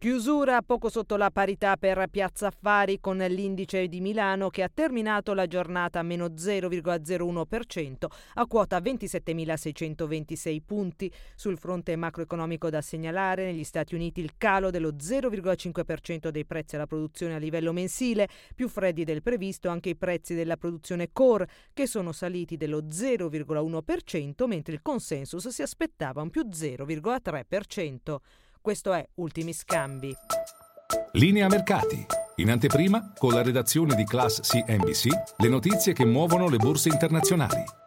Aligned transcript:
Chiusura 0.00 0.62
poco 0.62 0.90
sotto 0.90 1.16
la 1.16 1.32
parità 1.32 1.76
per 1.76 2.06
Piazza 2.08 2.46
Affari 2.46 3.00
con 3.00 3.16
l'indice 3.16 3.88
di 3.88 4.00
Milano 4.00 4.48
che 4.48 4.62
ha 4.62 4.70
terminato 4.72 5.34
la 5.34 5.48
giornata 5.48 5.98
a 5.98 6.04
meno 6.04 6.26
0,01% 6.26 8.06
a 8.34 8.46
quota 8.46 8.78
27.626 8.78 10.58
punti. 10.64 11.12
Sul 11.34 11.58
fronte 11.58 11.96
macroeconomico 11.96 12.70
da 12.70 12.80
segnalare 12.80 13.46
negli 13.46 13.64
Stati 13.64 13.96
Uniti 13.96 14.20
il 14.20 14.34
calo 14.38 14.70
dello 14.70 14.90
0,5% 14.90 16.28
dei 16.28 16.44
prezzi 16.44 16.76
alla 16.76 16.86
produzione 16.86 17.34
a 17.34 17.38
livello 17.38 17.72
mensile, 17.72 18.28
più 18.54 18.68
freddi 18.68 19.02
del 19.02 19.22
previsto 19.22 19.68
anche 19.68 19.88
i 19.88 19.96
prezzi 19.96 20.36
della 20.36 20.56
produzione 20.56 21.08
core 21.12 21.48
che 21.72 21.88
sono 21.88 22.12
saliti 22.12 22.56
dello 22.56 22.82
0,1% 22.82 24.46
mentre 24.46 24.74
il 24.74 24.80
consensus 24.80 25.48
si 25.48 25.62
aspettava 25.62 26.22
un 26.22 26.30
più 26.30 26.42
0,3%. 26.42 28.18
Questo 28.60 28.92
è 28.92 29.06
Ultimi 29.14 29.52
Scambi. 29.52 30.14
Linea 31.12 31.48
Mercati. 31.48 32.06
In 32.36 32.50
anteprima, 32.50 33.12
con 33.16 33.32
la 33.32 33.42
redazione 33.42 33.94
di 33.94 34.04
Class 34.04 34.40
CNBC, 34.40 35.06
le 35.38 35.48
notizie 35.48 35.92
che 35.92 36.04
muovono 36.04 36.48
le 36.48 36.56
borse 36.56 36.88
internazionali. 36.88 37.77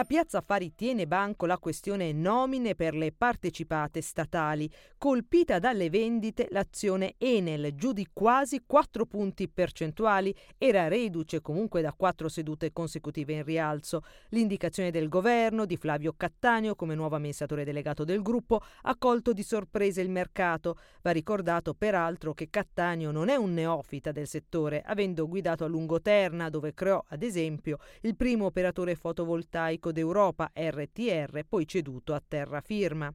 A 0.00 0.04
Piazza 0.04 0.38
Affari 0.38 0.74
tiene 0.74 1.06
banco 1.06 1.44
la 1.44 1.58
questione 1.58 2.10
nomine 2.12 2.74
per 2.74 2.94
le 2.94 3.12
partecipate 3.12 4.00
statali. 4.00 4.66
Colpita 4.96 5.58
dalle 5.58 5.90
vendite, 5.90 6.48
l'azione 6.52 7.16
Enel, 7.18 7.74
giù 7.74 7.92
di 7.92 8.08
quasi 8.10 8.62
4 8.64 9.04
punti 9.04 9.46
percentuali, 9.46 10.34
era 10.56 10.88
reduce 10.88 11.42
comunque 11.42 11.82
da 11.82 11.92
quattro 11.92 12.30
sedute 12.30 12.72
consecutive 12.72 13.34
in 13.34 13.44
rialzo. 13.44 14.00
L'indicazione 14.30 14.90
del 14.90 15.10
governo 15.10 15.66
di 15.66 15.76
Flavio 15.76 16.14
Cattaneo 16.16 16.74
come 16.76 16.94
nuovo 16.94 17.16
amministratore 17.16 17.64
delegato 17.64 18.02
del 18.02 18.22
gruppo 18.22 18.62
ha 18.84 18.96
colto 18.96 19.34
di 19.34 19.42
sorpresa 19.42 20.00
il 20.00 20.08
mercato. 20.08 20.78
Va 21.02 21.10
ricordato 21.10 21.74
peraltro 21.74 22.32
che 22.32 22.48
Cattaneo 22.48 23.10
non 23.10 23.28
è 23.28 23.36
un 23.36 23.52
neofita 23.52 24.12
del 24.12 24.26
settore, 24.26 24.80
avendo 24.80 25.28
guidato 25.28 25.64
a 25.64 25.68
lungo 25.68 26.00
Terna, 26.00 26.48
dove 26.48 26.72
creò 26.72 27.04
ad 27.08 27.22
esempio 27.22 27.76
il 28.00 28.16
primo 28.16 28.46
operatore 28.46 28.94
fotovoltaico 28.94 29.88
d'Europa 29.92 30.50
RTR, 30.54 31.44
poi 31.48 31.66
ceduto 31.66 32.14
a 32.14 32.22
terrafirma. 32.26 33.12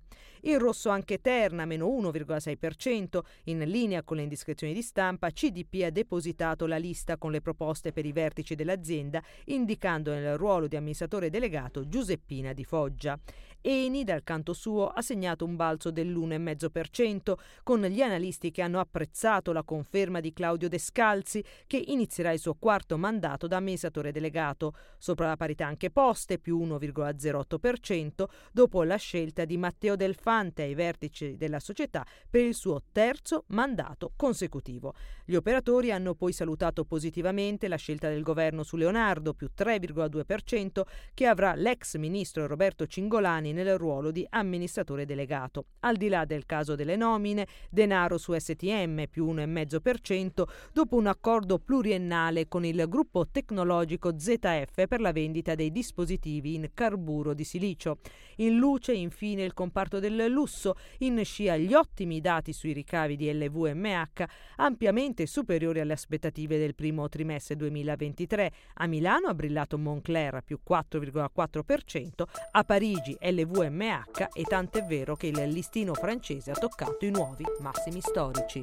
Il 0.47 0.59
rosso 0.59 0.89
anche 0.89 1.21
Terna, 1.21 1.65
meno 1.65 1.88
1,6%, 1.88 3.19
in 3.45 3.57
linea 3.61 4.03
con 4.03 4.17
le 4.17 4.21
indiscrezioni 4.21 4.73
di 4.73 4.83
stampa, 4.83 5.31
CDP 5.31 5.81
ha 5.81 5.89
depositato 5.89 6.67
la 6.67 6.77
lista 6.77 7.17
con 7.17 7.31
le 7.31 7.41
proposte 7.41 7.91
per 7.91 8.05
i 8.05 8.11
vertici 8.11 8.53
dell'azienda, 8.53 9.23
indicando 9.45 10.13
nel 10.13 10.38
ruolo 10.38 10.67
di 10.67 10.75
amministratore 10.75 11.31
delegato 11.31 11.88
Giuseppina 11.88 12.53
Di 12.53 12.63
Foggia. 12.63 13.19
Eni, 13.59 14.03
dal 14.03 14.23
canto 14.23 14.53
suo, 14.53 14.89
ha 14.89 15.01
segnato 15.01 15.43
un 15.43 15.55
balzo 15.55 15.89
dell'1,5%, 15.89 17.33
con 17.63 17.81
gli 17.81 18.01
analisti 18.01 18.51
che 18.51 18.61
hanno 18.61 18.79
apprezzato 18.79 19.51
la 19.51 19.63
conferma 19.63 20.19
di 20.19 20.31
Claudio 20.31 20.69
Descalzi, 20.69 21.43
che 21.66 21.83
inizierà 21.88 22.31
il 22.31 22.38
suo 22.38 22.53
quarto 22.53 22.99
mandato 22.99 23.47
da 23.47 23.57
amministratore 23.57 24.11
delegato. 24.11 24.75
Sopra 24.99 25.25
la 25.25 25.38
parità 25.38 25.66
anche 25.66 25.89
poste, 25.89 26.38
più 26.38 26.59
1,08%, 26.59 28.25
dopo 28.51 28.83
la 28.83 28.97
scelta 28.97 29.45
di 29.45 29.57
Matteo 29.57 29.95
Delfante 30.36 30.64
ai 30.64 30.75
vertici 30.75 31.38
della 31.38 31.61
società 31.61 32.05
per 32.30 32.41
il 32.41 32.55
suo 32.55 32.83
terzo 32.91 33.45
mandato 33.47 34.11
consecutivo. 34.17 34.94
Gli 35.23 35.36
operatori 35.36 35.91
hanno 35.91 36.14
poi 36.14 36.33
salutato 36.33 36.83
positivamente 36.83 37.69
la 37.69 37.78
scelta 37.78 38.09
del 38.09 38.22
governo 38.22 38.63
su 38.63 38.75
Leonardo, 38.75 39.33
più 39.33 39.50
3,2%, 39.58 40.81
che 41.13 41.25
avrà 41.25 41.56
l'ex 41.56 41.95
ministro 41.95 42.47
Roberto 42.47 42.86
Cingolani 42.86 43.53
nel 43.53 43.78
ruolo 43.78 44.11
di 44.11 44.28
amministratore 44.30 45.06
delegato. 45.06 45.67
Al 45.80 45.95
di 45.95 46.09
là 46.09 46.25
del 46.25 46.45
caso 46.45 46.75
delle 46.75 46.97
nomine, 46.97 47.47
denaro 47.69 48.17
su 48.17 48.38
STM 48.38 49.06
più 49.09 49.31
1,5% 49.31 50.44
dopo 50.73 50.97
un 50.97 51.08
accordo 51.08 51.59
pluriennale 51.59 52.50
con 52.50 52.66
il 52.66 52.84
gruppo 52.90 53.28
tecnologico 53.29 54.19
ZF 54.19 54.85
per 54.88 55.00
la 55.00 55.13
vendita 55.13 55.56
dei 55.56 55.72
dispositivi 55.72 56.56
in 56.56 56.72
carburo 56.74 57.34
di 57.34 57.45
silicio. 57.45 58.00
In 58.38 58.57
luce 58.57 58.91
infine 58.91 59.44
il 59.44 59.53
comparto 59.53 60.00
del 60.00 60.25
lusso, 60.28 60.75
in 61.00 61.24
scia 61.24 61.58
gli 61.58 61.74
ottimi 61.74 62.22
dati 62.22 62.53
sui 62.53 62.74
ricavi 62.74 63.16
di 63.16 63.31
LVMH, 63.34 64.24
ampiamente 64.58 65.25
superiori 65.25 65.80
alle 65.80 65.94
aspettative 65.94 66.58
del 66.58 66.75
primo 66.75 67.08
trimestre 67.09 67.56
2023. 67.56 68.52
A 68.75 68.88
Milano 68.88 69.28
ha 69.28 69.34
brillato 69.34 69.78
Moncler 69.78 70.41
più 70.44 70.59
4,4%, 70.68 72.24
a 72.52 72.63
Parigi 72.63 73.18
LVMH 73.19 74.28
e 74.34 74.44
tant'è 74.44 74.84
vero 74.84 75.16
che 75.16 75.28
il 75.28 75.41
listino 75.50 75.94
francese 75.94 76.52
ha 76.52 76.56
toccato 76.56 77.06
i 77.06 77.12
nuovi 77.12 77.46
massimi 77.59 78.02
storici. 78.02 78.62